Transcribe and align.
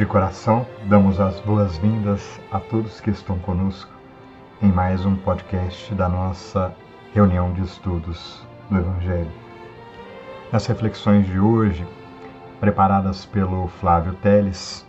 De 0.00 0.06
coração, 0.06 0.66
damos 0.86 1.20
as 1.20 1.38
boas-vindas 1.40 2.40
a 2.50 2.58
todos 2.58 3.02
que 3.02 3.10
estão 3.10 3.38
conosco 3.38 3.92
em 4.62 4.72
mais 4.72 5.04
um 5.04 5.14
podcast 5.14 5.94
da 5.94 6.08
nossa 6.08 6.74
reunião 7.12 7.52
de 7.52 7.60
estudos 7.60 8.42
do 8.70 8.78
Evangelho. 8.78 9.30
Nas 10.50 10.64
reflexões 10.64 11.26
de 11.26 11.38
hoje, 11.38 11.86
preparadas 12.58 13.26
pelo 13.26 13.68
Flávio 13.68 14.14
Teles, 14.14 14.86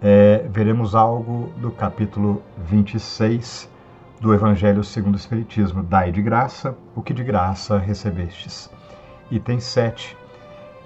é, 0.00 0.42
veremos 0.48 0.94
algo 0.94 1.52
do 1.58 1.70
capítulo 1.70 2.42
26 2.64 3.70
do 4.22 4.32
Evangelho 4.32 4.82
segundo 4.82 5.16
o 5.16 5.18
Espiritismo. 5.18 5.82
Dai 5.82 6.10
de 6.10 6.22
graça 6.22 6.74
o 6.96 7.02
que 7.02 7.12
de 7.12 7.22
graça 7.22 7.76
recebestes. 7.76 8.70
Item 9.30 9.60
7. 9.60 10.16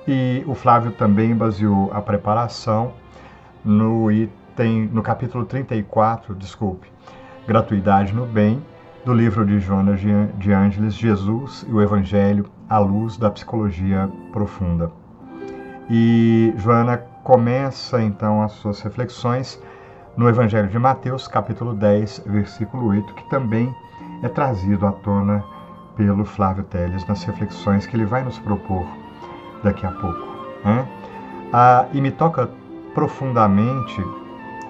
E 0.08 0.42
o 0.44 0.56
Flávio 0.56 0.90
também 0.90 1.36
baseou 1.36 1.88
a 1.94 2.02
preparação 2.02 3.00
no 3.64 4.10
item, 4.10 4.88
no 4.92 5.02
capítulo 5.02 5.44
34, 5.44 6.34
desculpe, 6.34 6.86
gratuidade 7.46 8.12
no 8.12 8.26
bem, 8.26 8.62
do 9.04 9.12
livro 9.12 9.44
de 9.44 9.58
Jonas 9.58 10.00
de 10.00 10.52
Ângeles, 10.52 10.94
Jesus 10.94 11.66
e 11.68 11.72
o 11.72 11.82
Evangelho 11.82 12.46
à 12.68 12.78
luz 12.78 13.16
da 13.16 13.30
psicologia 13.30 14.08
profunda. 14.32 14.90
E 15.90 16.54
Joana 16.56 16.98
começa 17.24 18.00
então 18.00 18.42
as 18.42 18.52
suas 18.52 18.80
reflexões 18.80 19.60
no 20.16 20.28
Evangelho 20.28 20.68
de 20.68 20.78
Mateus, 20.78 21.26
capítulo 21.26 21.74
10, 21.74 22.24
versículo 22.26 22.88
8, 22.88 23.14
que 23.14 23.28
também 23.28 23.74
é 24.22 24.28
trazido 24.28 24.86
à 24.86 24.92
tona 24.92 25.42
pelo 25.96 26.24
Flávio 26.24 26.64
Teles 26.64 27.06
nas 27.06 27.24
reflexões 27.24 27.86
que 27.86 27.96
ele 27.96 28.04
vai 28.04 28.22
nos 28.22 28.38
propor 28.38 28.86
daqui 29.62 29.84
a 29.84 29.90
pouco. 29.90 30.20
Né? 30.64 30.88
Ah, 31.52 31.86
e 31.92 32.00
me 32.00 32.10
toca 32.10 32.48
profundamente, 32.94 34.04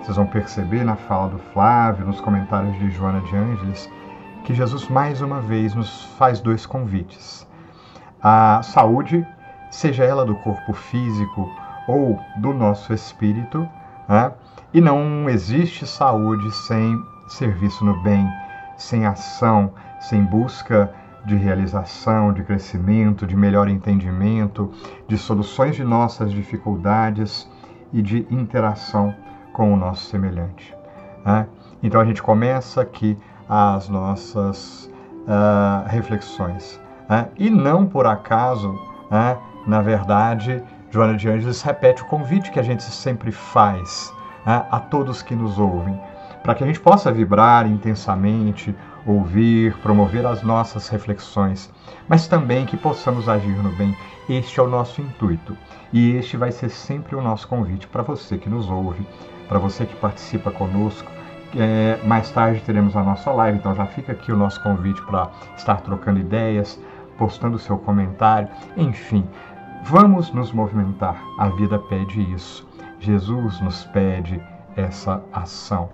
vocês 0.00 0.16
vão 0.16 0.26
perceber 0.26 0.84
na 0.84 0.96
fala 0.96 1.30
do 1.30 1.38
Flávio, 1.52 2.06
nos 2.06 2.20
comentários 2.20 2.76
de 2.78 2.90
Joana 2.90 3.20
de 3.20 3.36
Ângeles, 3.36 3.90
que 4.44 4.54
Jesus 4.54 4.88
mais 4.88 5.20
uma 5.20 5.40
vez 5.40 5.74
nos 5.74 6.04
faz 6.16 6.40
dois 6.40 6.66
convites. 6.66 7.46
A 8.22 8.60
saúde, 8.62 9.26
seja 9.70 10.04
ela 10.04 10.24
do 10.24 10.34
corpo 10.36 10.72
físico 10.72 11.50
ou 11.88 12.18
do 12.36 12.52
nosso 12.52 12.92
espírito, 12.92 13.68
né? 14.08 14.32
e 14.72 14.80
não 14.80 15.28
existe 15.28 15.86
saúde 15.86 16.50
sem 16.52 17.00
serviço 17.26 17.84
no 17.84 18.00
bem, 18.02 18.28
sem 18.76 19.04
ação, 19.06 19.72
sem 20.00 20.24
busca 20.24 20.92
de 21.24 21.36
realização, 21.36 22.32
de 22.32 22.42
crescimento, 22.42 23.26
de 23.26 23.36
melhor 23.36 23.68
entendimento, 23.68 24.72
de 25.06 25.16
soluções 25.16 25.76
de 25.76 25.84
nossas 25.84 26.32
dificuldades 26.32 27.48
e 27.92 28.02
de 28.02 28.26
interação 28.30 29.14
com 29.52 29.72
o 29.72 29.76
nosso 29.76 30.06
semelhante. 30.06 30.74
Né? 31.24 31.46
Então 31.82 32.00
a 32.00 32.04
gente 32.04 32.22
começa 32.22 32.80
aqui 32.80 33.16
as 33.48 33.88
nossas 33.88 34.90
uh, 35.26 35.88
reflexões. 35.88 36.80
Né? 37.08 37.28
E 37.36 37.50
não 37.50 37.86
por 37.86 38.06
acaso, 38.06 38.72
né? 39.10 39.36
na 39.66 39.82
verdade, 39.82 40.62
Joana 40.90 41.16
de 41.16 41.28
Angeles 41.28 41.62
repete 41.62 42.02
o 42.02 42.06
convite 42.06 42.50
que 42.50 42.58
a 42.58 42.62
gente 42.62 42.82
sempre 42.82 43.30
faz 43.30 44.12
né? 44.46 44.64
a 44.70 44.80
todos 44.80 45.22
que 45.22 45.34
nos 45.34 45.58
ouvem, 45.58 45.98
para 46.42 46.54
que 46.54 46.64
a 46.64 46.66
gente 46.66 46.80
possa 46.80 47.12
vibrar 47.12 47.66
intensamente, 47.66 48.74
ouvir, 49.06 49.76
promover 49.78 50.24
as 50.26 50.42
nossas 50.42 50.88
reflexões, 50.88 51.72
mas 52.08 52.26
também 52.26 52.66
que 52.66 52.76
possamos 52.76 53.28
agir 53.28 53.56
no 53.62 53.70
bem. 53.72 53.96
Este 54.28 54.60
é 54.60 54.62
o 54.62 54.68
nosso 54.68 55.00
intuito. 55.00 55.56
E 55.92 56.12
este 56.12 56.36
vai 56.36 56.52
ser 56.52 56.70
sempre 56.70 57.14
o 57.16 57.22
nosso 57.22 57.46
convite 57.48 57.86
para 57.86 58.02
você 58.02 58.38
que 58.38 58.48
nos 58.48 58.70
ouve, 58.70 59.06
para 59.48 59.58
você 59.58 59.84
que 59.84 59.94
participa 59.96 60.50
conosco. 60.50 61.10
É, 61.54 61.98
mais 62.04 62.30
tarde 62.30 62.62
teremos 62.62 62.96
a 62.96 63.02
nossa 63.02 63.30
live, 63.30 63.58
então 63.58 63.74
já 63.74 63.84
fica 63.84 64.12
aqui 64.12 64.32
o 64.32 64.36
nosso 64.36 64.62
convite 64.62 65.02
para 65.02 65.30
estar 65.54 65.82
trocando 65.82 66.18
ideias, 66.18 66.80
postando 67.18 67.58
seu 67.58 67.76
comentário, 67.76 68.48
enfim, 68.76 69.28
vamos 69.84 70.32
nos 70.32 70.50
movimentar. 70.50 71.22
A 71.38 71.48
vida 71.50 71.78
pede 71.78 72.22
isso. 72.32 72.66
Jesus 72.98 73.60
nos 73.60 73.84
pede 73.86 74.40
essa 74.76 75.22
ação, 75.32 75.90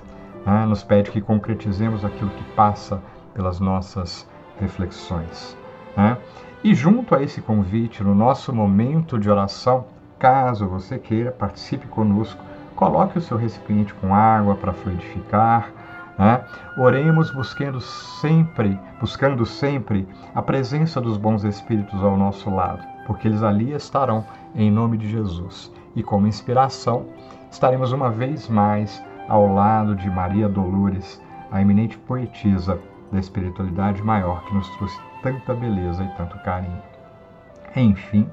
né? 0.49 0.65
nos 0.65 0.83
pede 0.83 1.11
que 1.11 1.21
concretizemos 1.21 2.05
aquilo 2.05 2.31
que 2.31 2.45
passa 2.55 3.03
pelas 3.35 3.61
nossas 3.61 4.27
reflexões. 4.59 5.57
Né? 5.95 6.17
E 6.65 6.75
junto 6.75 7.15
a 7.15 7.23
esse 7.23 7.43
convite, 7.43 8.03
no 8.03 8.15
nosso 8.15 8.53
momento 8.53 9.19
de 9.19 9.31
oração, 9.31 9.85
caso 10.19 10.67
você 10.67 10.99
queira, 10.99 11.31
participe 11.31 11.87
conosco, 11.87 12.43
coloque 12.75 13.19
o 13.19 13.21
seu 13.21 13.37
recipiente 13.37 13.93
com 13.95 14.15
água 14.15 14.55
para 14.55 14.73
fluidificar. 14.73 15.71
Né? 16.19 16.43
Oremos 16.79 17.31
buscando 17.31 17.81
sempre, 17.81 18.79
buscando 18.99 19.45
sempre 19.45 20.09
a 20.35 20.41
presença 20.41 20.99
dos 20.99 21.19
bons 21.19 21.45
espíritos 21.45 22.03
ao 22.03 22.17
nosso 22.17 22.49
lado, 22.49 22.83
porque 23.07 23.29
eles 23.29 23.43
ali 23.43 23.73
estarão 23.73 24.25
em 24.55 24.71
nome 24.71 24.97
de 24.97 25.09
Jesus. 25.09 25.71
E 25.95 26.03
como 26.03 26.27
inspiração, 26.27 27.07
estaremos 27.51 27.93
uma 27.93 28.11
vez 28.11 28.49
mais 28.49 29.03
ao 29.29 29.53
lado 29.53 29.95
de 29.95 30.09
Maria 30.11 30.49
Dolores, 30.49 31.23
a 31.53 31.61
eminente 31.61 31.99
poetisa 31.99 32.81
da 33.13 33.19
espiritualidade 33.19 34.03
maior 34.03 34.43
que 34.45 34.55
nos 34.55 34.69
trouxe 34.77 34.99
tanta 35.23 35.55
beleza 35.55 36.03
e 36.03 36.09
tanto 36.17 36.39
carinho. 36.39 36.83
Enfim, 37.77 38.29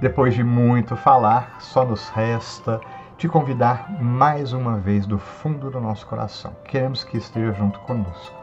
depois 0.00 0.34
de 0.34 0.42
muito 0.42 0.96
falar, 0.96 1.56
só 1.60 1.84
nos 1.84 2.08
resta 2.08 2.80
te 3.18 3.28
convidar 3.28 4.02
mais 4.02 4.54
uma 4.54 4.78
vez 4.78 5.06
do 5.06 5.18
fundo 5.18 5.70
do 5.70 5.78
nosso 5.80 6.06
coração. 6.06 6.52
Queremos 6.64 7.04
que 7.04 7.18
esteja 7.18 7.52
junto 7.52 7.78
conosco. 7.80 8.34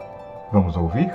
Vamos 0.52 0.78
ouvir? 0.78 1.12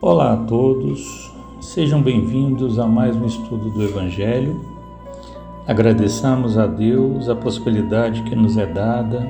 Olá 0.00 0.32
a 0.34 0.36
todos, 0.36 1.35
sejam 1.66 2.00
bem-vindos 2.00 2.78
a 2.78 2.86
mais 2.86 3.16
um 3.16 3.26
estudo 3.26 3.70
do 3.70 3.82
Evangelho 3.82 4.64
Agradeçamos 5.66 6.56
a 6.56 6.64
Deus 6.64 7.28
a 7.28 7.34
possibilidade 7.34 8.22
que 8.22 8.36
nos 8.36 8.56
é 8.56 8.64
dada 8.64 9.28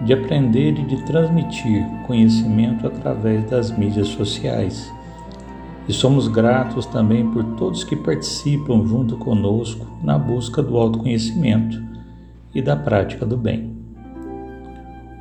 de 0.00 0.14
aprender 0.14 0.78
e 0.78 0.82
de 0.82 1.04
transmitir 1.04 1.84
conhecimento 2.06 2.86
através 2.86 3.44
das 3.50 3.70
mídias 3.76 4.08
sociais. 4.08 4.90
E 5.86 5.92
somos 5.92 6.26
gratos 6.26 6.86
também 6.86 7.30
por 7.30 7.44
todos 7.56 7.84
que 7.84 7.94
participam 7.94 8.86
junto 8.86 9.18
conosco 9.18 9.86
na 10.02 10.18
busca 10.18 10.62
do 10.62 10.74
autoconhecimento 10.74 11.82
e 12.54 12.62
da 12.62 12.76
prática 12.76 13.26
do 13.26 13.36
bem. 13.36 13.76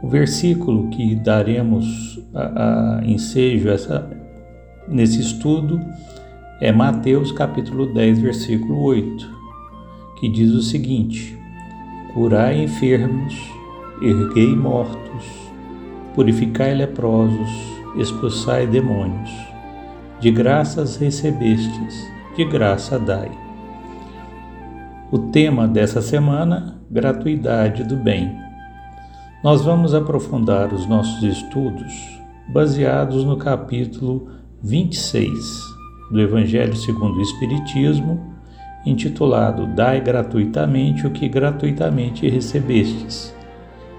O 0.01 0.07
versículo 0.07 0.89
que 0.91 1.13
daremos 1.13 2.21
a, 2.33 2.99
a 2.99 3.05
ensejo 3.05 3.67
essa, 3.67 4.09
nesse 4.87 5.19
estudo 5.19 5.77
é 6.59 6.71
Mateus 6.71 7.31
capítulo 7.31 7.85
10, 7.93 8.19
versículo 8.19 8.81
8 8.81 9.37
que 10.19 10.27
diz 10.27 10.51
o 10.53 10.61
seguinte: 10.61 11.37
Curai 12.13 12.63
enfermos, 12.63 13.35
erguei 14.01 14.55
mortos, 14.55 15.25
purificai 16.15 16.73
leprosos, 16.73 17.49
expulsai 17.95 18.65
demônios. 18.65 19.29
De 20.19 20.31
graças 20.31 20.97
recebestes, 20.97 22.11
de 22.35 22.43
graça 22.43 22.97
dai. 22.97 23.29
O 25.11 25.19
tema 25.19 25.67
dessa 25.67 26.01
semana: 26.01 26.81
gratuidade 26.89 27.83
do 27.83 27.95
bem. 27.95 28.35
Nós 29.43 29.63
vamos 29.63 29.93
aprofundar 29.93 30.73
os 30.73 30.87
nossos 30.87 31.21
estudos 31.21 31.93
baseados 32.49 33.23
no 33.23 33.37
capítulo 33.37 34.27
26 34.63 35.76
do 36.11 36.19
Evangelho 36.19 36.75
segundo 36.75 37.17
o 37.17 37.21
Espiritismo 37.21 38.37
intitulado 38.89 39.67
Dai 39.67 39.99
gratuitamente 39.99 41.05
o 41.05 41.11
que 41.11 41.27
gratuitamente 41.27 42.29
recebestes, 42.29 43.35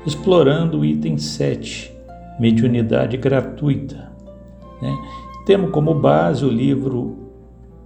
explorando 0.06 0.80
o 0.80 0.84
item 0.84 1.18
7, 1.18 1.92
mediunidade 2.40 3.16
gratuita. 3.16 4.10
Né? 4.80 4.96
Temos 5.44 5.70
como 5.70 5.94
base 5.94 6.44
o 6.44 6.50
livro, 6.50 7.16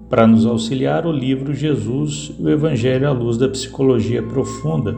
para 0.08 0.26
nos 0.26 0.46
auxiliar, 0.46 1.06
o 1.06 1.12
livro 1.12 1.54
Jesus 1.54 2.32
o 2.38 2.48
Evangelho 2.48 3.08
à 3.08 3.12
luz 3.12 3.36
da 3.36 3.48
psicologia 3.48 4.22
profunda, 4.22 4.96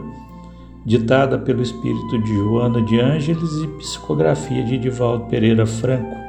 ditada 0.85 1.39
pelo 1.39 1.63
espírito 1.63 2.21
de 2.21 2.35
Joana 2.35 2.81
de 2.81 2.99
Ângeles 2.99 3.51
e 3.63 3.67
psicografia 3.79 4.63
de 4.63 4.77
Divaldo 4.77 5.25
Pereira 5.25 5.65
Franco, 5.65 6.24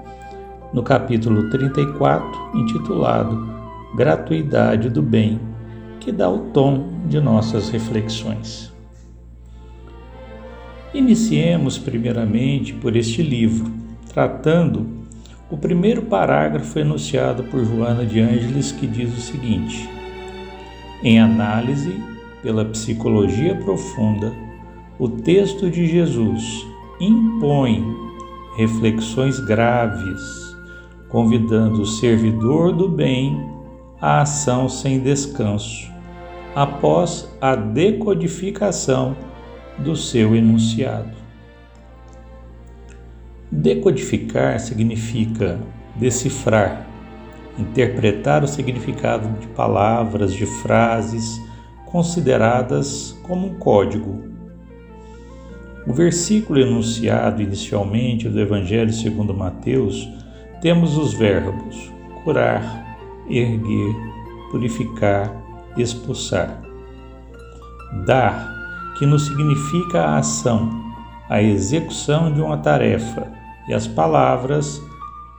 no 0.76 0.82
capítulo 0.82 1.48
34, 1.48 2.50
intitulado 2.54 3.48
Gratuidade 3.96 4.90
do 4.90 5.00
Bem 5.00 5.40
que 5.98 6.12
dá 6.12 6.28
o 6.28 6.50
tom 6.50 7.00
de 7.08 7.18
nossas 7.18 7.70
reflexões. 7.70 8.70
Iniciemos 10.92 11.78
primeiramente 11.78 12.74
por 12.74 12.94
este 12.94 13.22
livro, 13.22 13.72
tratando 14.12 14.86
O 15.50 15.56
primeiro 15.56 16.02
parágrafo 16.02 16.78
enunciado 16.78 17.44
por 17.44 17.64
Joana 17.64 18.04
de 18.04 18.20
Ângeles 18.20 18.70
que 18.70 18.86
diz 18.86 19.16
o 19.16 19.20
seguinte: 19.20 19.88
Em 21.02 21.18
análise 21.18 21.98
pela 22.42 22.66
psicologia 22.66 23.54
profunda, 23.54 24.30
o 24.98 25.08
texto 25.08 25.70
de 25.70 25.86
Jesus 25.86 26.66
impõe 27.00 27.82
reflexões 28.58 29.40
graves, 29.40 30.45
convidando 31.08 31.82
o 31.82 31.86
servidor 31.86 32.72
do 32.72 32.88
bem 32.88 33.40
à 34.00 34.22
ação 34.22 34.68
sem 34.68 35.00
descanso, 35.00 35.90
após 36.54 37.28
a 37.40 37.54
decodificação 37.54 39.16
do 39.78 39.94
seu 39.96 40.34
enunciado. 40.34 41.14
Decodificar 43.50 44.58
significa 44.58 45.58
decifrar, 45.94 46.86
interpretar 47.58 48.44
o 48.44 48.48
significado 48.48 49.28
de 49.38 49.46
palavras, 49.48 50.32
de 50.32 50.44
frases 50.46 51.40
consideradas 51.86 53.16
como 53.22 53.46
um 53.46 53.54
código. 53.58 54.24
O 55.86 55.92
versículo 55.92 56.58
enunciado 56.58 57.40
inicialmente 57.40 58.28
do 58.28 58.40
Evangelho 58.40 58.92
segundo 58.92 59.32
Mateus 59.32 60.06
temos 60.60 60.96
os 60.96 61.12
verbos 61.14 61.92
curar, 62.24 62.96
erguer, 63.28 63.94
purificar, 64.50 65.32
expulsar. 65.76 66.60
Dar, 68.04 68.52
que 68.98 69.06
não 69.06 69.18
significa 69.18 70.02
a 70.02 70.18
ação, 70.18 70.70
a 71.28 71.42
execução 71.42 72.32
de 72.32 72.40
uma 72.40 72.56
tarefa, 72.56 73.30
e 73.68 73.74
as 73.74 73.86
palavras 73.86 74.82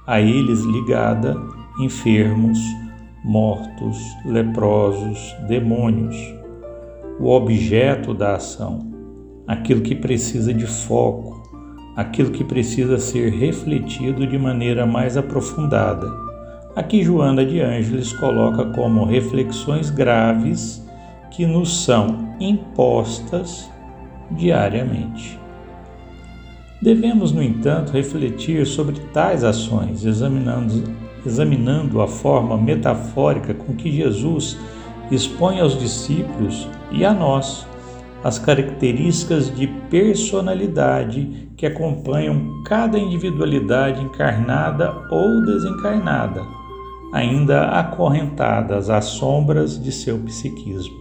a 0.05 0.21
eles 0.21 0.61
ligada, 0.61 1.35
enfermos, 1.79 2.57
mortos, 3.23 3.99
leprosos, 4.25 5.35
demônios. 5.47 6.15
O 7.19 7.29
objeto 7.29 8.13
da 8.13 8.35
ação, 8.35 8.79
aquilo 9.45 9.81
que 9.81 9.95
precisa 9.95 10.53
de 10.53 10.65
foco, 10.65 11.26
aquilo 11.97 12.29
que 12.29 12.43
precisa 12.43 12.99
ser 12.99 13.31
refletido 13.31 14.27
de 14.27 14.37
maneira 14.37 14.85
mais 14.85 15.17
aprofundada. 15.17 16.07
Aqui 16.75 17.03
Joana 17.03 17.43
de 17.43 17.59
Ângeles 17.59 18.13
coloca 18.13 18.65
como 18.65 19.03
reflexões 19.03 19.89
graves 19.89 20.87
que 21.31 21.47
nos 21.47 21.83
são 21.83 22.35
impostas 22.39 23.67
diariamente. 24.29 25.39
Devemos, 26.79 27.31
no 27.31 27.41
entanto, 27.41 27.91
refletir 27.91 28.67
sobre 28.67 28.99
tais 29.11 29.43
ações, 29.43 30.05
examinando, 30.05 30.83
examinando 31.25 31.99
a 31.99 32.07
forma 32.07 32.55
metafórica 32.55 33.55
com 33.55 33.73
que 33.73 33.91
Jesus 33.91 34.55
expõe 35.09 35.59
aos 35.59 35.79
discípulos 35.79 36.69
e 36.91 37.03
a 37.03 37.11
nós 37.11 37.65
as 38.23 38.39
características 38.39 39.55
de 39.55 39.67
personalidade 39.89 41.49
que 41.55 41.65
acompanham 41.65 42.63
cada 42.63 42.97
individualidade 42.97 44.03
encarnada 44.03 44.93
ou 45.09 45.45
desencarnada, 45.45 46.41
ainda 47.13 47.69
acorrentadas 47.69 48.89
às 48.89 49.05
sombras 49.05 49.81
de 49.81 49.91
seu 49.91 50.17
psiquismo. 50.19 50.95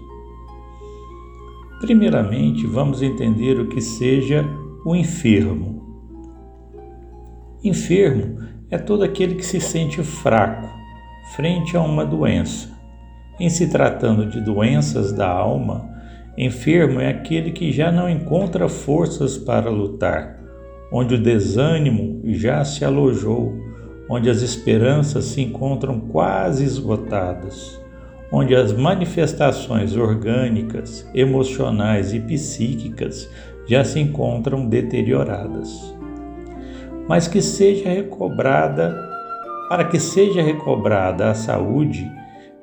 Primeiramente, 1.81 2.67
vamos 2.67 3.03
entender 3.03 3.61
o 3.61 3.69
que 3.69 3.81
seja 3.81 4.45
o 4.85 4.95
enfermo. 4.95 5.85
Enfermo 7.63 8.39
é 8.71 8.79
todo 8.79 9.03
aquele 9.03 9.35
que 9.35 9.45
se 9.45 9.61
sente 9.61 10.03
fraco 10.03 10.69
frente 11.35 11.77
a 11.77 11.83
uma 11.83 12.05
doença. 12.05 12.71
Em 13.39 13.51
se 13.51 13.69
tratando 13.69 14.27
de 14.27 14.41
doenças 14.41 15.13
da 15.13 15.29
alma, 15.29 15.96
enfermo 16.37 17.01
é 17.01 17.09
aquele 17.09 17.51
que 17.51 17.73
já 17.73 17.91
não 17.91 18.09
encontra 18.09 18.69
forças 18.69 19.39
para 19.39 19.71
lutar, 19.71 20.39
onde 20.93 21.15
o 21.15 21.23
desânimo 21.23 22.21
já 22.27 22.65
se 22.65 22.85
alojou, 22.85 23.55
onde 24.09 24.29
as 24.29 24.43
esperanças 24.43 25.25
se 25.25 25.41
encontram 25.41 25.99
quase 25.99 26.65
esgotadas, 26.65 27.81
onde 28.31 28.55
as 28.55 28.73
manifestações 28.73 29.97
orgânicas, 29.97 31.09
emocionais 31.15 32.13
e 32.13 32.21
psíquicas 32.21 33.29
já 33.67 33.83
se 33.85 33.99
encontram 33.99 34.67
deterioradas. 34.67 35.95
Mas 37.09 37.27
que 37.27 37.41
seja 37.41 37.89
recobrada, 37.89 38.95
para 39.69 39.85
que 39.85 39.99
seja 39.99 40.43
recobrada 40.43 41.31
a 41.31 41.35
saúde 41.35 42.09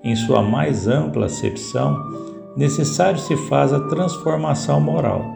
em 0.03 0.15
sua 0.15 0.41
mais 0.41 0.87
ampla 0.87 1.25
acepção, 1.25 2.32
necessário 2.55 3.19
se 3.19 3.35
faz 3.35 3.73
a 3.73 3.79
transformação 3.87 4.79
moral, 4.79 5.35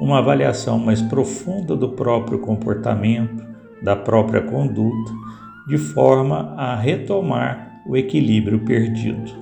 uma 0.00 0.18
avaliação 0.18 0.78
mais 0.78 1.00
profunda 1.02 1.76
do 1.76 1.90
próprio 1.90 2.38
comportamento, 2.38 3.46
da 3.82 3.94
própria 3.94 4.42
conduta, 4.42 5.12
de 5.66 5.78
forma 5.78 6.54
a 6.56 6.74
retomar 6.74 7.82
o 7.86 7.96
equilíbrio 7.96 8.60
perdido. 8.60 9.32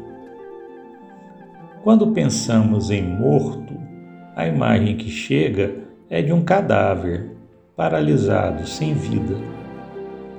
Quando 1.82 2.08
pensamos 2.08 2.90
em 2.90 3.02
morto, 3.02 3.74
a 4.34 4.46
imagem 4.46 4.96
que 4.96 5.08
chega 5.08 5.74
é 6.10 6.20
de 6.20 6.32
um 6.32 6.42
cadáver, 6.42 7.30
paralisado, 7.76 8.66
sem 8.66 8.94
vida. 8.94 9.36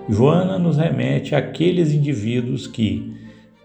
Joana 0.09 0.57
nos 0.57 0.77
remete 0.77 1.35
àqueles 1.35 1.93
indivíduos 1.93 2.67
que, 2.67 3.13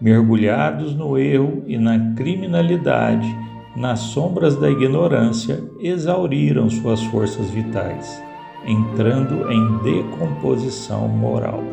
mergulhados 0.03 0.93
no 0.93 1.17
erro 1.17 1.63
e 1.65 1.77
na 1.77 2.13
criminalidade, 2.13 3.33
nas 3.73 3.99
sombras 3.99 4.57
da 4.57 4.69
ignorância, 4.69 5.63
exauriram 5.79 6.69
suas 6.69 7.01
forças 7.03 7.49
vitais, 7.49 8.21
entrando 8.67 9.49
em 9.49 9.77
decomposição 9.77 11.07
moral. 11.07 11.63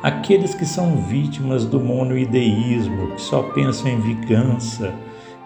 Aqueles 0.00 0.54
que 0.54 0.64
são 0.64 0.96
vítimas 0.96 1.66
do 1.66 1.80
monoideísmo, 1.80 3.08
que 3.16 3.20
só 3.20 3.42
pensam 3.42 3.88
em 3.88 4.00
vingança, 4.00 4.94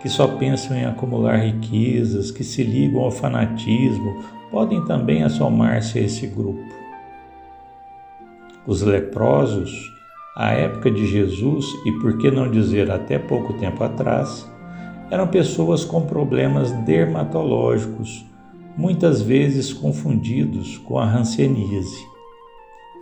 que 0.03 0.11
só 0.11 0.29
pensam 0.29 0.77
em 0.77 0.85
acumular 0.85 1.39
riquezas, 1.39 2.31
que 2.31 2.45
se 2.45 2.63
ligam 2.63 3.01
ao 3.01 3.11
fanatismo, 3.11 4.23
podem 4.51 4.85
também 4.85 5.23
assomar-se 5.23 5.99
a 5.99 6.03
esse 6.03 6.27
grupo. 6.27 6.63
Os 8.67 8.83
leprosos, 8.83 9.96
à 10.37 10.53
época 10.53 10.91
de 10.91 11.07
Jesus 11.07 11.67
e 11.87 11.93
por 11.93 12.19
que 12.19 12.31
não 12.31 12.51
dizer 12.51 12.91
até 12.91 13.19
pouco 13.19 13.55
tempo 13.55 13.83
atrás, 13.83 14.47
eram 15.11 15.27
pessoas 15.27 15.83
com 15.83 16.03
problemas 16.03 16.71
dermatológicos, 16.85 18.23
muitas 18.77 19.23
vezes 19.23 19.73
confundidos 19.73 20.77
com 20.77 20.99
a 20.99 21.11
hanseníase. 21.11 22.05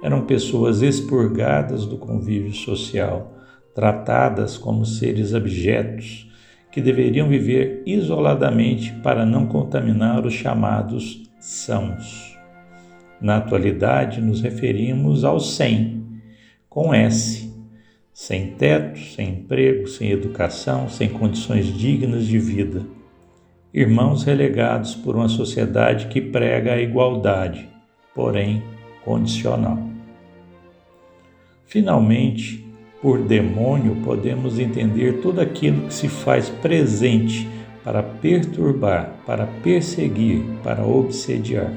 Eram 0.01 0.27
pessoas 0.27 0.81
expurgadas 0.81 1.87
do 1.87 1.97
convívio 1.97 2.53
social, 2.53 3.35
tratadas 3.75 4.57
como 4.57 4.87
seres 4.87 5.35
abjetos, 5.35 6.31
que 6.71 6.81
deveriam 6.81 7.29
viver 7.29 7.83
isoladamente 7.85 8.93
para 9.03 9.27
não 9.27 9.47
contaminar 9.47 10.25
os 10.25 10.35
chamados 10.35 11.23
sãos. 11.41 12.39
Na 13.21 13.39
atualidade, 13.39 14.21
nos 14.21 14.41
referimos 14.41 15.25
aos 15.25 15.57
sem, 15.57 16.04
com 16.75 16.93
S, 16.93 17.49
sem 18.13 18.49
teto, 18.49 18.99
sem 18.99 19.29
emprego, 19.29 19.87
sem 19.87 20.11
educação, 20.11 20.89
sem 20.89 21.09
condições 21.09 21.67
dignas 21.67 22.27
de 22.27 22.37
vida. 22.37 22.85
Irmãos 23.73 24.25
relegados 24.25 24.93
por 24.93 25.15
uma 25.15 25.29
sociedade 25.29 26.09
que 26.09 26.21
prega 26.21 26.73
a 26.73 26.81
igualdade, 26.81 27.69
porém 28.13 28.61
condicional. 29.05 29.79
Finalmente, 31.65 32.67
por 33.01 33.23
demônio, 33.23 34.03
podemos 34.05 34.59
entender 34.59 35.21
tudo 35.21 35.41
aquilo 35.41 35.87
que 35.87 35.95
se 35.95 36.09
faz 36.09 36.51
presente 36.51 37.49
para 37.85 38.03
perturbar, 38.03 39.15
para 39.25 39.47
perseguir, 39.63 40.43
para 40.65 40.85
obsediar. 40.85 41.71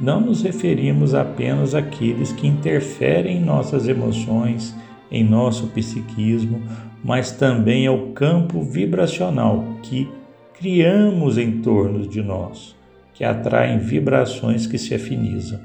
Não 0.00 0.18
nos 0.18 0.40
referimos 0.40 1.14
apenas 1.14 1.74
àqueles 1.74 2.32
que 2.32 2.46
interferem 2.46 3.36
em 3.36 3.44
nossas 3.44 3.86
emoções, 3.86 4.74
em 5.10 5.22
nosso 5.22 5.66
psiquismo, 5.66 6.62
mas 7.04 7.32
também 7.32 7.86
ao 7.86 8.08
campo 8.12 8.62
vibracional 8.62 9.62
que 9.82 10.08
criamos 10.54 11.36
em 11.36 11.60
torno 11.60 12.08
de 12.08 12.22
nós, 12.22 12.74
que 13.12 13.24
atraem 13.24 13.78
vibrações 13.78 14.66
que 14.66 14.78
se 14.78 14.94
afinizam. 14.94 15.60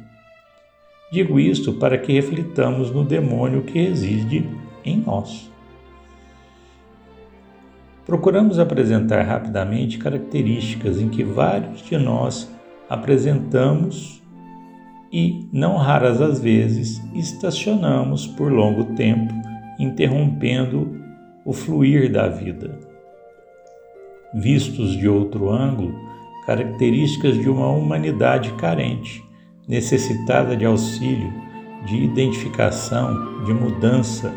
Digo 1.09 1.39
isto 1.39 1.71
para 1.71 1.97
que 1.97 2.11
reflitamos 2.11 2.91
no 2.91 3.05
demônio 3.05 3.61
que 3.61 3.79
reside 3.79 4.49
em 4.83 4.97
nós. 4.97 5.49
Procuramos 8.05 8.59
apresentar 8.59 9.21
rapidamente 9.21 9.97
características 9.97 10.99
em 10.99 11.07
que 11.07 11.23
vários 11.23 11.81
de 11.81 11.97
nós 11.97 12.53
apresentamos 12.89 14.24
e, 15.11 15.47
não 15.51 15.77
raras 15.77 16.21
as 16.21 16.39
vezes, 16.39 17.01
estacionamos 17.13 18.27
por 18.27 18.51
longo 18.51 18.95
tempo, 18.95 19.33
interrompendo 19.79 20.99
o 21.45 21.53
fluir 21.53 22.11
da 22.11 22.27
vida. 22.27 22.77
Vistos 24.33 24.97
de 24.97 25.07
outro 25.07 25.49
ângulo, 25.49 25.95
características 26.45 27.37
de 27.37 27.49
uma 27.49 27.69
humanidade 27.69 28.51
carente, 28.53 29.23
necessitada 29.67 30.55
de 30.55 30.65
auxílio, 30.65 31.33
de 31.85 31.97
identificação, 31.97 33.43
de 33.45 33.53
mudança, 33.53 34.33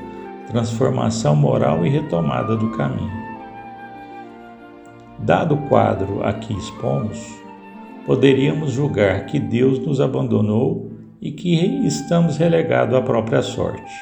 transformação 0.47 1.35
moral 1.35 1.85
e 1.85 1.89
retomada 1.89 2.57
do 2.57 2.71
caminho. 2.71 3.29
Dado 5.19 5.55
o 5.55 5.69
quadro 5.69 6.25
a 6.25 6.33
que 6.33 6.55
expomos, 6.55 7.19
poderíamos 8.09 8.73
julgar 8.73 9.27
que 9.27 9.39
Deus 9.39 9.79
nos 9.81 10.01
abandonou 10.01 10.91
e 11.21 11.31
que 11.31 11.55
estamos 11.87 12.39
relegados 12.39 12.97
à 12.97 13.03
própria 13.03 13.43
sorte. 13.43 13.93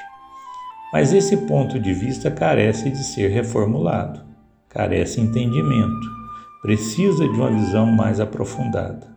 Mas 0.93 1.13
esse 1.13 1.37
ponto 1.39 1.77
de 1.81 1.93
vista 1.93 2.31
carece 2.31 2.89
de 2.89 3.03
ser 3.03 3.33
reformulado, 3.33 4.21
carece 4.69 5.21
entendimento, 5.21 6.09
precisa 6.63 7.25
de 7.25 7.35
uma 7.35 7.51
visão 7.51 7.87
mais 7.87 8.21
aprofundada. 8.21 9.09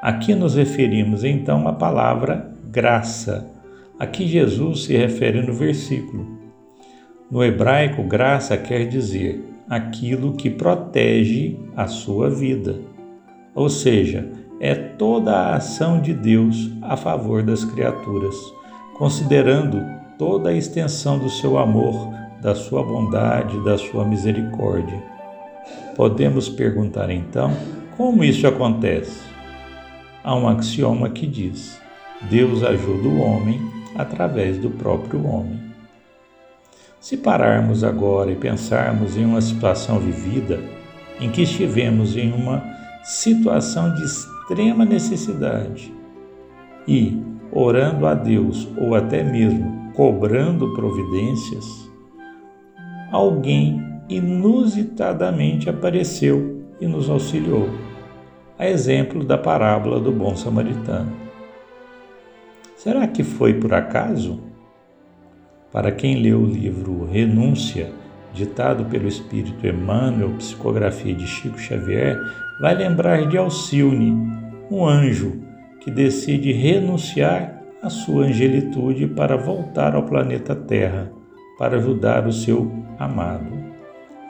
Aqui 0.00 0.34
nos 0.34 0.54
referimos 0.54 1.22
então 1.22 1.68
à 1.68 1.74
palavra 1.74 2.50
graça, 2.64 3.46
a 3.98 4.06
que 4.06 4.26
Jesus 4.26 4.84
se 4.84 4.96
refere 4.96 5.42
no 5.42 5.52
versículo. 5.52 6.26
No 7.30 7.44
hebraico, 7.44 8.02
graça 8.04 8.56
quer 8.56 8.88
dizer 8.88 9.44
aquilo 9.68 10.32
que 10.32 10.48
protege 10.48 11.58
a 11.76 11.86
sua 11.86 12.30
vida, 12.30 12.80
ou 13.58 13.68
seja, 13.68 14.24
é 14.60 14.72
toda 14.72 15.32
a 15.32 15.56
ação 15.56 16.00
de 16.00 16.14
Deus 16.14 16.70
a 16.80 16.96
favor 16.96 17.42
das 17.42 17.64
criaturas, 17.64 18.36
considerando 18.96 19.84
toda 20.16 20.50
a 20.50 20.54
extensão 20.54 21.18
do 21.18 21.28
seu 21.28 21.58
amor, 21.58 22.08
da 22.40 22.54
sua 22.54 22.84
bondade, 22.84 23.58
da 23.64 23.76
sua 23.76 24.04
misericórdia. 24.04 25.02
Podemos 25.96 26.48
perguntar 26.48 27.10
então 27.10 27.50
como 27.96 28.22
isso 28.22 28.46
acontece? 28.46 29.26
há 30.22 30.36
um 30.36 30.46
axioma 30.46 31.10
que 31.10 31.26
diz: 31.26 31.80
Deus 32.30 32.62
ajuda 32.62 33.08
o 33.08 33.20
homem 33.20 33.60
através 33.96 34.56
do 34.56 34.70
próprio 34.70 35.26
homem. 35.26 35.58
Se 37.00 37.16
pararmos 37.16 37.82
agora 37.82 38.30
e 38.30 38.36
pensarmos 38.36 39.16
em 39.16 39.24
uma 39.24 39.40
situação 39.40 39.98
vivida 39.98 40.60
em 41.20 41.28
que 41.28 41.42
estivemos 41.42 42.16
em 42.16 42.32
uma 42.32 42.77
situação 43.02 43.94
de 43.94 44.04
extrema 44.04 44.84
necessidade 44.84 45.92
e 46.86 47.20
orando 47.52 48.06
a 48.06 48.14
Deus 48.14 48.68
ou 48.76 48.94
até 48.94 49.22
mesmo 49.22 49.92
cobrando 49.94 50.74
providências, 50.74 51.90
alguém 53.10 53.82
inusitadamente 54.08 55.68
apareceu 55.68 56.62
e 56.80 56.86
nos 56.86 57.10
auxiliou 57.10 57.68
a 58.58 58.68
exemplo 58.68 59.24
da 59.24 59.38
parábola 59.38 60.00
do 60.00 60.10
bom 60.10 60.34
samaritano. 60.34 61.12
Será 62.76 63.06
que 63.06 63.22
foi 63.22 63.54
por 63.54 63.72
acaso? 63.72 64.40
Para 65.72 65.92
quem 65.92 66.20
leu 66.22 66.40
o 66.40 66.46
livro 66.46 67.04
Renúncia, 67.04 67.92
ditado 68.32 68.84
pelo 68.86 69.06
espírito 69.06 69.66
Emmanuel, 69.66 70.30
psicografia 70.38 71.14
de 71.14 71.26
Chico 71.26 71.58
Xavier, 71.58 72.18
vai 72.60 72.74
lembrar 72.74 73.26
de 73.26 73.36
Alcione, 73.36 74.12
um 74.70 74.86
anjo 74.86 75.40
que 75.80 75.90
decide 75.90 76.52
renunciar 76.52 77.62
à 77.82 77.88
sua 77.88 78.24
angelitude 78.24 79.06
para 79.06 79.36
voltar 79.36 79.94
ao 79.94 80.02
planeta 80.02 80.54
Terra 80.54 81.12
para 81.58 81.76
ajudar 81.76 82.26
o 82.26 82.32
seu 82.32 82.70
amado, 82.98 83.52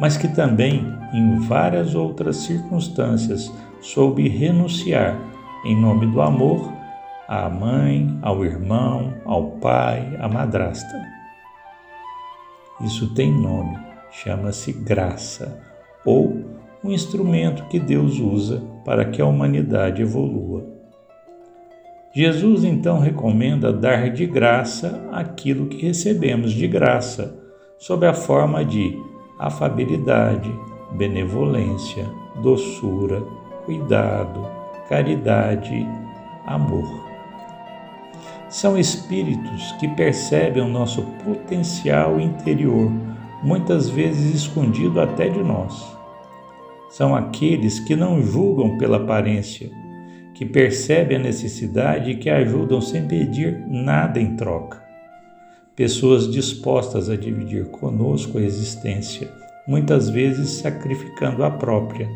mas 0.00 0.16
que 0.16 0.28
também, 0.28 0.86
em 1.12 1.38
várias 1.40 1.94
outras 1.94 2.36
circunstâncias, 2.36 3.52
soube 3.80 4.28
renunciar 4.28 5.20
em 5.64 5.78
nome 5.78 6.06
do 6.06 6.22
amor 6.22 6.72
à 7.28 7.48
mãe, 7.50 8.18
ao 8.22 8.44
irmão, 8.44 9.12
ao 9.26 9.50
pai, 9.58 10.16
à 10.18 10.26
madrasta. 10.26 11.02
Isso 12.80 13.12
tem 13.12 13.30
nome, 13.30 13.76
chama-se 14.10 14.72
graça, 14.72 15.60
ou 16.06 16.37
um 16.88 16.92
instrumento 16.92 17.64
que 17.64 17.78
Deus 17.78 18.18
usa 18.18 18.62
para 18.82 19.04
que 19.04 19.20
a 19.20 19.26
humanidade 19.26 20.00
evolua. 20.00 20.64
Jesus 22.14 22.64
então 22.64 22.98
recomenda 22.98 23.70
dar 23.70 24.10
de 24.10 24.26
graça 24.26 25.06
aquilo 25.12 25.66
que 25.66 25.86
recebemos 25.86 26.52
de 26.52 26.66
graça, 26.66 27.38
sob 27.78 28.06
a 28.06 28.14
forma 28.14 28.64
de 28.64 28.98
afabilidade, 29.38 30.50
benevolência, 30.92 32.06
doçura, 32.42 33.22
cuidado, 33.66 34.46
caridade, 34.88 35.86
amor. 36.46 37.06
São 38.48 38.78
espíritos 38.78 39.72
que 39.72 39.86
percebem 39.88 40.62
o 40.62 40.68
nosso 40.68 41.02
potencial 41.22 42.18
interior, 42.18 42.90
muitas 43.42 43.90
vezes 43.90 44.34
escondido 44.34 44.98
até 44.98 45.28
de 45.28 45.40
nós. 45.40 45.97
São 46.88 47.14
aqueles 47.14 47.80
que 47.80 47.94
não 47.94 48.22
julgam 48.22 48.78
pela 48.78 48.96
aparência, 48.98 49.70
que 50.34 50.44
percebem 50.46 51.18
a 51.18 51.20
necessidade 51.20 52.12
e 52.12 52.16
que 52.16 52.30
ajudam 52.30 52.80
sem 52.80 53.06
pedir 53.06 53.64
nada 53.68 54.20
em 54.20 54.36
troca. 54.36 54.82
Pessoas 55.76 56.30
dispostas 56.30 57.08
a 57.08 57.16
dividir 57.16 57.66
conosco 57.70 58.38
a 58.38 58.42
existência, 58.42 59.30
muitas 59.66 60.08
vezes 60.08 60.50
sacrificando 60.50 61.44
a 61.44 61.50
própria 61.50 62.08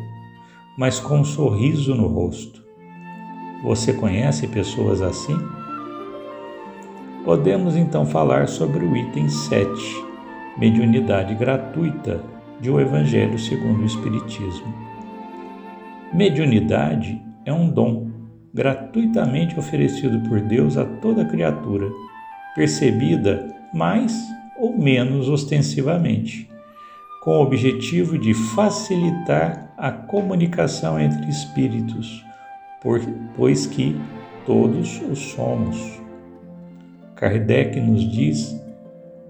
mas 0.77 0.99
com 0.99 1.19
um 1.19 1.25
sorriso 1.25 1.93
no 1.95 2.07
rosto. 2.07 2.63
Você 3.63 3.93
conhece 3.93 4.47
pessoas 4.47 5.01
assim? 5.01 5.37
Podemos 7.23 7.75
então 7.75 8.05
falar 8.05 8.47
sobre 8.47 8.83
o 8.83 8.97
item 8.97 9.29
7, 9.29 9.69
mediunidade 10.57 11.35
gratuita 11.35 12.21
de 12.63 12.71
O 12.71 12.79
Evangelho 12.79 13.37
segundo 13.37 13.81
o 13.81 13.85
Espiritismo. 13.85 14.73
Mediunidade 16.13 17.21
é 17.43 17.51
um 17.51 17.69
dom 17.69 18.09
gratuitamente 18.53 19.59
oferecido 19.59 20.21
por 20.29 20.39
Deus 20.39 20.77
a 20.77 20.85
toda 20.85 21.25
criatura, 21.25 21.91
percebida 22.55 23.53
mais 23.73 24.17
ou 24.57 24.77
menos 24.77 25.27
ostensivamente 25.27 26.49
com 27.21 27.31
o 27.31 27.41
objetivo 27.41 28.17
de 28.17 28.33
facilitar 28.33 29.73
a 29.77 29.91
comunicação 29.91 30.97
entre 30.97 31.29
espíritos, 31.29 32.23
pois 33.35 33.65
que 33.65 33.93
todos 34.45 35.01
o 35.01 35.17
somos. 35.17 36.01
Kardec 37.15 37.77
nos 37.81 38.09
diz 38.09 38.57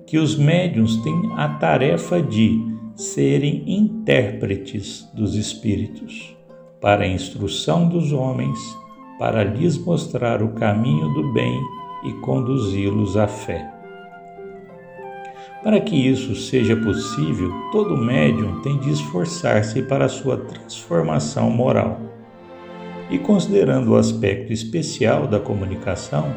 que 0.06 0.20
os 0.20 0.38
médiuns 0.38 0.98
têm 0.98 1.32
a 1.36 1.48
tarefa 1.50 2.22
de 2.22 2.73
serem 2.96 3.64
intérpretes 3.68 5.10
dos 5.14 5.36
espíritos 5.36 6.38
para 6.80 7.04
a 7.04 7.08
instrução 7.08 7.88
dos 7.88 8.12
homens, 8.12 8.60
para 9.18 9.44
lhes 9.44 9.78
mostrar 9.78 10.44
o 10.44 10.50
caminho 10.50 11.08
do 11.14 11.34
bem 11.34 11.60
e 12.04 12.12
conduzi-los 12.22 13.18
à 13.18 13.28
fé. 13.28 13.72
Para 15.64 15.80
que 15.80 15.96
isso 15.96 16.36
seja 16.36 16.76
possível, 16.76 17.50
todo 17.72 17.96
médium 17.96 18.60
tem 18.62 18.78
de 18.80 18.92
esforçar-se 18.92 19.82
para 19.84 20.10
sua 20.10 20.36
transformação 20.36 21.50
moral. 21.50 22.02
E 23.10 23.18
considerando 23.18 23.92
o 23.92 23.96
aspecto 23.96 24.52
especial 24.52 25.26
da 25.26 25.40
comunicação, 25.40 26.34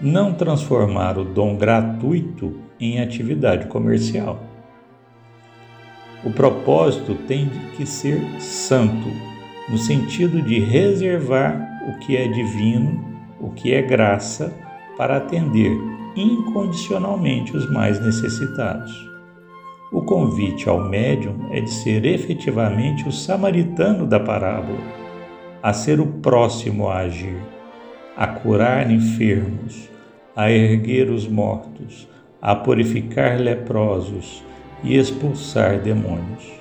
não 0.00 0.32
transformar 0.32 1.18
o 1.18 1.24
dom 1.24 1.56
gratuito 1.56 2.54
em 2.78 3.00
atividade 3.00 3.66
comercial. 3.66 4.49
O 6.22 6.30
propósito 6.30 7.14
tem 7.14 7.48
que 7.76 7.86
ser 7.86 8.20
santo, 8.38 9.08
no 9.70 9.78
sentido 9.78 10.42
de 10.42 10.58
reservar 10.58 11.66
o 11.88 11.98
que 11.98 12.14
é 12.14 12.28
divino, 12.28 13.02
o 13.40 13.48
que 13.50 13.72
é 13.72 13.80
graça, 13.80 14.52
para 14.98 15.16
atender 15.16 15.72
incondicionalmente 16.14 17.56
os 17.56 17.70
mais 17.72 17.98
necessitados. 18.04 18.92
O 19.90 20.02
convite 20.02 20.68
ao 20.68 20.86
médium 20.90 21.48
é 21.52 21.60
de 21.62 21.70
ser 21.70 22.04
efetivamente 22.04 23.08
o 23.08 23.12
samaritano 23.12 24.06
da 24.06 24.20
parábola, 24.20 24.78
a 25.62 25.72
ser 25.72 26.00
o 26.00 26.06
próximo 26.06 26.88
a 26.88 26.98
agir, 26.98 27.40
a 28.14 28.26
curar 28.26 28.90
enfermos, 28.90 29.88
a 30.36 30.50
erguer 30.50 31.08
os 31.08 31.26
mortos, 31.26 32.06
a 32.42 32.54
purificar 32.54 33.40
leprosos 33.40 34.44
e 34.82 34.96
expulsar 34.96 35.80
demônios. 35.80 36.60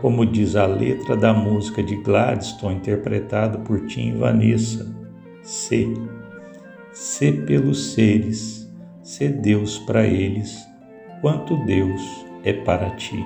Como 0.00 0.24
diz 0.24 0.54
a 0.56 0.66
letra 0.66 1.16
da 1.16 1.34
música 1.34 1.82
de 1.82 1.96
Gladstone 1.96 2.76
interpretada 2.76 3.58
por 3.58 3.86
Tim 3.86 4.16
Vanessa, 4.16 4.94
Sê. 5.42 5.88
Sê 6.92 7.32
pelos 7.32 7.92
seres, 7.92 8.70
sê 9.02 9.28
Deus 9.28 9.78
para 9.78 10.06
eles, 10.06 10.66
quanto 11.20 11.56
Deus 11.64 12.02
é 12.44 12.52
para 12.52 12.90
ti. 12.90 13.24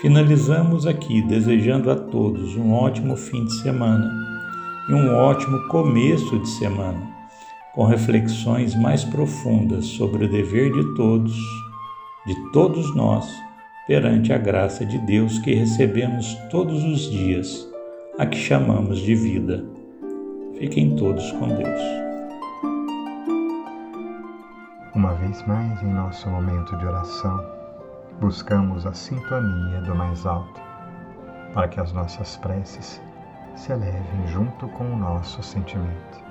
Finalizamos 0.00 0.86
aqui 0.86 1.22
desejando 1.22 1.90
a 1.90 1.96
todos 1.96 2.56
um 2.56 2.72
ótimo 2.72 3.16
fim 3.16 3.44
de 3.44 3.54
semana 3.62 4.10
e 4.88 4.92
um 4.92 5.14
ótimo 5.14 5.66
começo 5.68 6.38
de 6.38 6.48
semana, 6.48 7.00
com 7.74 7.84
reflexões 7.84 8.74
mais 8.74 9.04
profundas 9.04 9.86
sobre 9.86 10.26
o 10.26 10.30
dever 10.30 10.72
de 10.72 10.94
todos, 10.94 11.36
de 12.26 12.34
todos 12.52 12.94
nós, 12.96 13.30
perante 13.86 14.32
a 14.32 14.38
graça 14.38 14.84
de 14.86 14.98
Deus 14.98 15.38
que 15.38 15.54
recebemos 15.54 16.34
todos 16.50 16.82
os 16.82 17.10
dias, 17.10 17.70
a 18.18 18.24
que 18.24 18.38
chamamos 18.38 18.98
de 19.00 19.14
vida. 19.14 19.62
Fiquem 20.58 20.96
todos 20.96 21.30
com 21.32 21.48
Deus. 21.48 21.80
Uma 24.94 25.12
vez 25.14 25.46
mais 25.46 25.82
em 25.82 25.92
nosso 25.92 26.30
momento 26.30 26.74
de 26.78 26.86
oração, 26.86 27.44
buscamos 28.20 28.86
a 28.86 28.94
sintonia 28.94 29.82
do 29.82 29.94
mais 29.94 30.24
alto, 30.24 30.62
para 31.52 31.68
que 31.68 31.78
as 31.78 31.92
nossas 31.92 32.38
preces 32.38 33.02
se 33.54 33.70
elevem 33.70 34.26
junto 34.28 34.66
com 34.68 34.84
o 34.84 34.96
nosso 34.96 35.42
sentimento. 35.42 36.24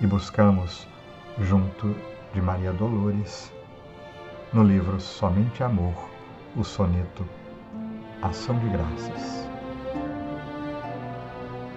E 0.00 0.06
buscamos, 0.06 0.88
junto 1.38 1.94
de 2.32 2.40
Maria 2.40 2.72
Dolores, 2.72 3.52
no 4.52 4.64
livro 4.64 5.00
Somente 5.00 5.62
Amor, 5.62 5.94
o 6.56 6.64
soneto 6.64 7.24
Ação 8.20 8.58
de 8.58 8.68
Graças. 8.68 9.48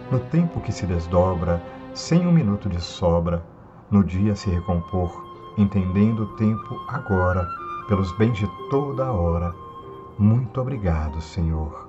No 0.10 0.20
tempo 0.20 0.60
que 0.60 0.72
se 0.72 0.88
desdobra, 0.88 1.62
sem 1.94 2.26
um 2.26 2.32
minuto 2.32 2.68
de 2.68 2.82
sobra, 2.82 3.46
no 3.92 4.04
dia 4.04 4.36
se 4.36 4.50
recompor, 4.50 5.24
entendendo 5.56 6.24
o 6.24 6.36
tempo 6.36 6.84
agora, 6.88 7.48
pelos 7.88 8.12
bens 8.18 8.40
de 8.40 8.50
toda 8.72 9.06
a 9.06 9.12
hora. 9.12 9.54
Muito 10.18 10.60
obrigado, 10.60 11.22
Senhor. 11.22 11.88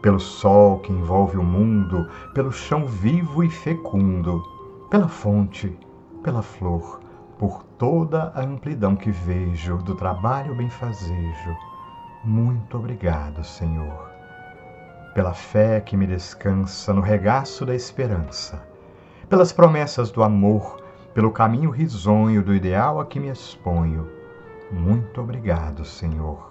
Pelo 0.00 0.18
sol 0.18 0.78
que 0.78 0.92
envolve 0.92 1.36
o 1.36 1.42
mundo, 1.42 2.08
pelo 2.32 2.50
chão 2.50 2.86
vivo 2.86 3.44
e 3.44 3.50
fecundo, 3.50 4.42
pela 4.88 5.08
fonte, 5.08 5.78
pela 6.22 6.40
flor, 6.40 7.03
por 7.44 7.62
toda 7.76 8.32
a 8.34 8.40
amplidão 8.40 8.96
que 8.96 9.10
vejo 9.10 9.76
do 9.76 9.94
trabalho 9.94 10.54
benfazejo. 10.54 11.54
Muito 12.24 12.78
obrigado, 12.78 13.44
Senhor. 13.44 14.10
Pela 15.14 15.34
fé 15.34 15.78
que 15.78 15.94
me 15.94 16.06
descansa 16.06 16.94
no 16.94 17.02
regaço 17.02 17.66
da 17.66 17.74
esperança, 17.74 18.66
pelas 19.28 19.52
promessas 19.52 20.10
do 20.10 20.22
amor, 20.22 20.82
pelo 21.12 21.30
caminho 21.30 21.68
risonho 21.68 22.42
do 22.42 22.54
ideal 22.54 22.98
a 22.98 23.04
que 23.04 23.20
me 23.20 23.28
exponho 23.28 24.08
muito 24.72 25.20
obrigado, 25.20 25.84
Senhor, 25.84 26.50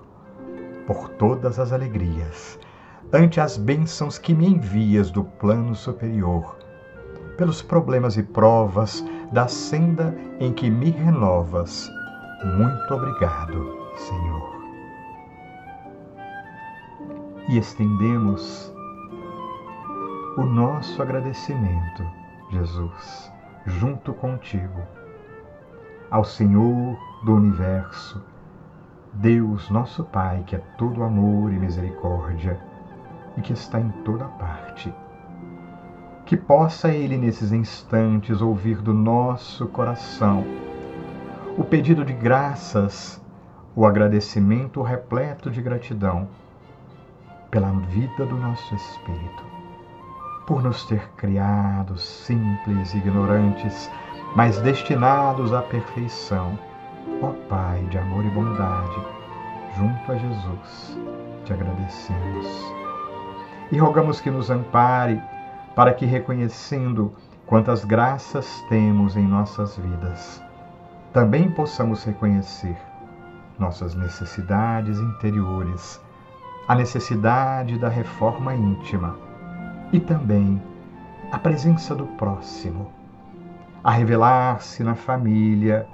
por 0.86 1.10
todas 1.10 1.58
as 1.58 1.74
alegrias, 1.74 2.60
ante 3.12 3.42
as 3.42 3.58
bênçãos 3.58 4.20
que 4.20 4.36
me 4.36 4.46
envias 4.46 5.10
do 5.10 5.24
plano 5.24 5.76
superior, 5.76 6.56
pelos 7.36 7.64
problemas 7.64 8.16
e 8.16 8.22
provas 8.22 9.04
da 9.34 9.48
senda 9.48 10.16
em 10.40 10.54
que 10.54 10.70
me 10.70 10.92
renovas. 10.92 11.90
Muito 12.56 12.94
obrigado, 12.94 13.90
Senhor. 13.96 14.54
E 17.50 17.58
estendemos 17.58 18.72
o 20.38 20.44
nosso 20.44 21.02
agradecimento, 21.02 22.06
Jesus, 22.52 23.34
junto 23.66 24.14
contigo, 24.14 24.82
ao 26.12 26.24
Senhor 26.24 26.96
do 27.26 27.34
universo, 27.34 28.24
Deus 29.14 29.68
nosso 29.72 30.04
Pai, 30.04 30.44
que 30.46 30.56
é 30.56 30.60
todo 30.78 31.04
amor 31.04 31.52
e 31.52 31.58
misericórdia 31.58 32.60
e 33.36 33.42
que 33.42 33.54
está 33.54 33.80
em 33.80 33.90
toda 34.04 34.26
parte. 34.26 34.94
Que 36.26 36.38
possa 36.38 36.90
Ele, 36.90 37.18
nesses 37.18 37.52
instantes, 37.52 38.42
ouvir 38.42 38.78
do 38.78 38.94
nosso 38.94 39.68
coração 39.68 40.46
o 41.58 41.64
pedido 41.64 42.04
de 42.04 42.14
graças, 42.14 43.22
o 43.76 43.86
agradecimento 43.86 44.82
repleto 44.82 45.52
de 45.52 45.62
gratidão 45.62 46.28
pela 47.52 47.70
vida 47.72 48.26
do 48.26 48.36
nosso 48.36 48.74
espírito, 48.74 49.44
por 50.48 50.64
nos 50.64 50.86
ter 50.86 51.08
criado 51.18 51.98
simples 51.98 52.94
e 52.94 52.98
ignorantes, 52.98 53.92
mas 54.36 54.60
destinados 54.60 55.54
à 55.54 55.62
perfeição 55.62 56.58
Ó 57.22 57.32
Pai 57.48 57.80
de 57.90 57.98
amor 57.98 58.26
e 58.26 58.30
bondade, 58.30 59.02
junto 59.78 60.12
a 60.12 60.16
Jesus, 60.16 61.00
te 61.46 61.54
agradecemos. 61.54 62.74
E 63.72 63.78
rogamos 63.78 64.20
que 64.20 64.32
nos 64.32 64.50
ampare, 64.50 65.22
para 65.76 65.94
que, 65.94 66.06
reconhecendo 66.06 67.14
quantas 67.46 67.84
graças 67.84 68.64
temos 68.70 69.16
em 69.16 69.26
nossas 69.28 69.76
vidas, 69.78 70.42
também 71.12 71.50
possamos 71.52 72.04
reconhecer 72.04 72.78
nossas 73.58 73.96
necessidades 73.96 75.00
interiores, 75.00 76.02
a 76.68 76.76
necessidade 76.76 77.78
da 77.78 77.90
reforma 77.90 78.56
íntima 78.56 79.18
e 79.92 80.00
também 80.00 80.62
a 81.32 81.38
presença 81.38 81.96
do 81.96 82.06
próximo, 82.06 82.92
a 83.84 83.92
revelar-se 83.92 84.84
na 84.84 84.96
família, 84.96 85.88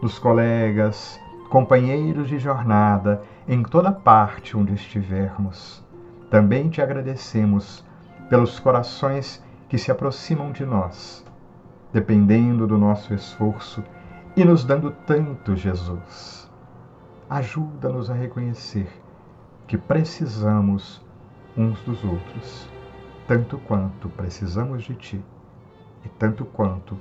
dos 0.00 0.18
colegas, 0.18 1.20
companheiros 1.48 2.28
de 2.28 2.38
jornada, 2.38 3.22
em 3.48 3.62
toda 3.62 3.90
parte 3.90 4.56
onde 4.56 4.74
estivermos. 4.74 5.84
Também 6.30 6.68
te 6.68 6.80
agradecemos 6.80 7.84
pelos 8.30 8.60
corações 8.60 9.44
que 9.68 9.76
se 9.76 9.90
aproximam 9.90 10.52
de 10.52 10.64
nós, 10.64 11.24
dependendo 11.92 12.64
do 12.64 12.78
nosso 12.78 13.12
esforço 13.12 13.82
e 14.36 14.44
nos 14.44 14.64
dando 14.64 14.92
tanto, 15.04 15.56
Jesus. 15.56 16.48
Ajuda-nos 17.28 18.08
a 18.08 18.14
reconhecer 18.14 18.88
que 19.66 19.76
precisamos 19.76 21.04
uns 21.56 21.80
dos 21.82 22.04
outros, 22.04 22.68
tanto 23.26 23.58
quanto 23.58 24.08
precisamos 24.08 24.84
de 24.84 24.94
Ti 24.94 25.24
e 26.04 26.08
tanto 26.08 26.44
quanto 26.44 26.96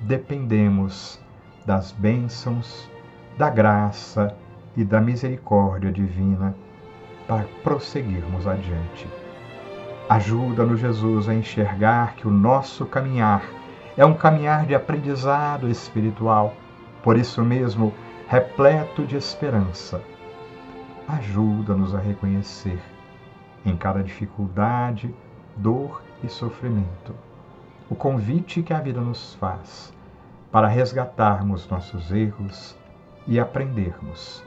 dependemos 0.00 1.20
das 1.66 1.90
bênçãos, 1.90 2.88
da 3.36 3.50
graça 3.50 4.34
e 4.76 4.84
da 4.84 5.00
misericórdia 5.00 5.90
divina 5.90 6.54
para 7.26 7.44
prosseguirmos 7.62 8.46
adiante. 8.46 9.17
Ajuda-nos, 10.08 10.80
Jesus, 10.80 11.28
a 11.28 11.34
enxergar 11.34 12.14
que 12.14 12.26
o 12.26 12.30
nosso 12.30 12.86
caminhar 12.86 13.42
é 13.96 14.04
um 14.04 14.14
caminhar 14.14 14.64
de 14.66 14.74
aprendizado 14.74 15.68
espiritual, 15.68 16.54
por 17.02 17.16
isso 17.16 17.44
mesmo 17.44 17.92
repleto 18.28 19.04
de 19.04 19.16
esperança. 19.16 20.00
Ajuda-nos 21.06 21.94
a 21.94 21.98
reconhecer 21.98 22.80
em 23.64 23.76
cada 23.76 24.02
dificuldade, 24.02 25.14
dor 25.56 26.02
e 26.22 26.28
sofrimento 26.28 27.14
o 27.90 27.94
convite 27.94 28.62
que 28.62 28.72
a 28.72 28.80
vida 28.80 29.00
nos 29.00 29.34
faz 29.34 29.92
para 30.52 30.68
resgatarmos 30.68 31.68
nossos 31.68 32.12
erros 32.12 32.76
e 33.26 33.40
aprendermos, 33.40 34.44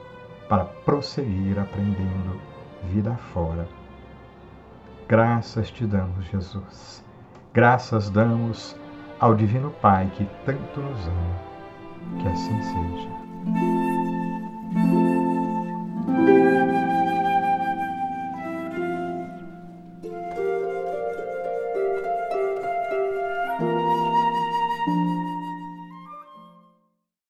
para 0.48 0.64
prosseguir 0.64 1.58
aprendendo 1.58 2.40
vida 2.84 3.16
fora. 3.32 3.66
Graças 5.12 5.70
te 5.70 5.84
damos, 5.84 6.24
Jesus. 6.30 7.04
Graças 7.52 8.08
damos 8.08 8.74
ao 9.20 9.34
Divino 9.34 9.70
Pai 9.72 10.10
que 10.16 10.24
tanto 10.46 10.80
nos 10.80 11.06
ama. 11.06 12.22
Que 12.22 12.28
assim 12.28 12.62
seja. 12.62 14.11